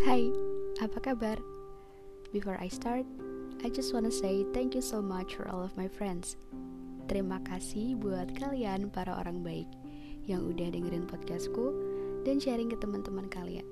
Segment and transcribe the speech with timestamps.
[0.00, 0.32] Hai,
[0.80, 1.36] apa kabar?
[2.32, 3.04] Before I start,
[3.60, 6.40] I just wanna say thank you so much for all of my friends.
[7.04, 9.68] Terima kasih buat kalian para orang baik
[10.24, 11.76] yang udah dengerin podcastku
[12.24, 13.68] dan sharing ke teman-teman kalian.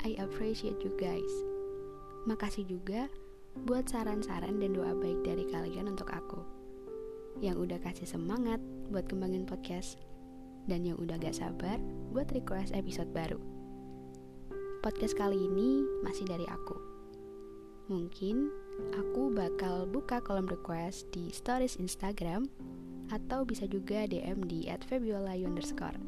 [0.00, 1.28] I appreciate you guys.
[2.24, 3.12] Makasih juga
[3.68, 6.40] buat saran-saran dan doa baik dari kalian untuk aku.
[7.36, 10.00] Yang udah kasih semangat buat kembangin podcast
[10.64, 11.76] dan yang udah gak sabar
[12.16, 13.59] buat request episode baru.
[14.80, 16.72] Podcast kali ini masih dari aku.
[17.92, 18.48] Mungkin
[18.96, 22.48] aku bakal buka kolom request di stories Instagram
[23.12, 26.00] atau bisa juga DM di underscore.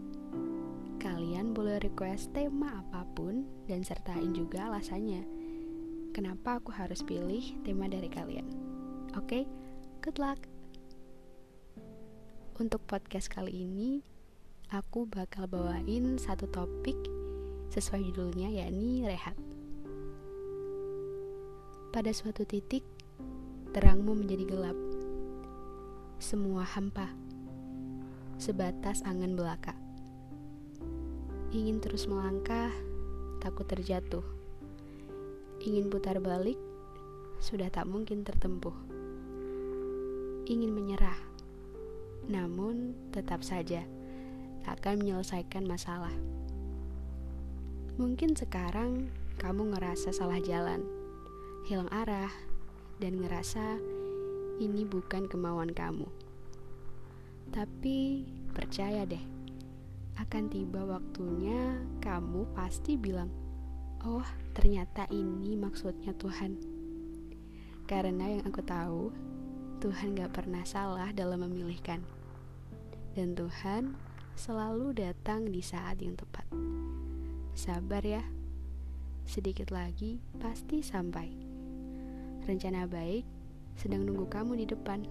[0.96, 5.20] Kalian boleh request tema apa pun dan sertain juga alasannya.
[6.16, 8.48] Kenapa aku harus pilih tema dari kalian?
[9.20, 9.42] Oke, okay?
[10.00, 10.40] good luck.
[12.56, 14.00] Untuk podcast kali ini,
[14.72, 17.21] aku bakal bawain satu topik
[17.72, 19.32] sesuai judulnya yakni rehat.
[21.88, 22.84] Pada suatu titik,
[23.72, 24.76] terangmu menjadi gelap.
[26.20, 27.08] Semua hampa,
[28.36, 29.72] sebatas angan belaka.
[31.56, 32.68] Ingin terus melangkah,
[33.40, 34.24] takut terjatuh.
[35.64, 36.60] Ingin putar balik,
[37.40, 38.76] sudah tak mungkin tertempuh.
[40.44, 41.16] Ingin menyerah,
[42.28, 43.80] namun tetap saja
[44.60, 46.12] tak akan menyelesaikan masalah.
[48.00, 50.80] Mungkin sekarang kamu ngerasa salah jalan,
[51.68, 52.32] hilang arah,
[52.96, 53.76] dan ngerasa
[54.64, 56.08] ini bukan kemauan kamu.
[57.52, 58.24] Tapi
[58.56, 59.20] percaya deh,
[60.16, 63.28] akan tiba waktunya kamu pasti bilang,
[64.08, 64.24] "Oh,
[64.56, 66.56] ternyata ini maksudnya Tuhan."
[67.84, 69.12] Karena yang aku tahu,
[69.84, 72.00] Tuhan gak pernah salah dalam memilihkan,
[73.12, 74.00] dan Tuhan
[74.32, 76.71] selalu datang di saat yang tepat.
[77.52, 78.24] Sabar ya,
[79.28, 81.28] sedikit lagi pasti sampai.
[82.48, 83.28] Rencana baik
[83.76, 85.04] sedang nunggu kamu di depan.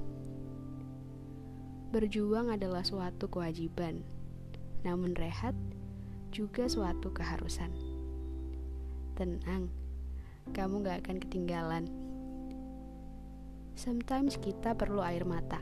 [1.93, 4.01] Berjuang adalah suatu kewajiban,
[4.81, 5.53] namun rehat
[6.33, 7.69] juga suatu keharusan.
[9.13, 9.69] Tenang,
[10.49, 11.85] kamu gak akan ketinggalan.
[13.77, 15.61] Sometimes kita perlu air mata,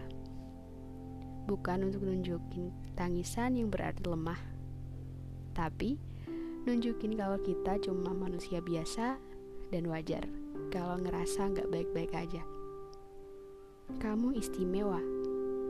[1.43, 4.39] bukan untuk nunjukin tangisan yang berarti lemah,
[5.51, 5.99] tapi
[6.67, 9.19] nunjukin kalau kita cuma manusia biasa
[9.69, 10.25] dan wajar
[10.73, 12.43] kalau ngerasa nggak baik-baik aja.
[13.97, 15.01] Kamu istimewa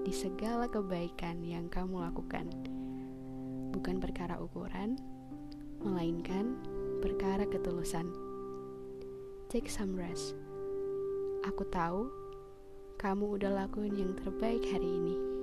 [0.03, 2.50] di segala kebaikan yang kamu lakukan.
[3.69, 4.97] Bukan perkara ukuran,
[5.79, 6.57] melainkan
[7.00, 8.11] perkara ketulusan.
[9.47, 10.35] Take some rest.
[11.47, 12.11] Aku tahu
[13.00, 15.38] kamu udah lakuin yang terbaik hari ini.